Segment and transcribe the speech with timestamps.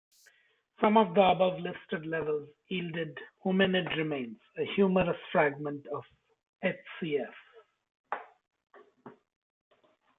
[0.79, 6.03] Some of the above-listed levels yielded hominid remains: a humerus fragment of
[6.63, 6.75] H.
[6.99, 7.29] cf.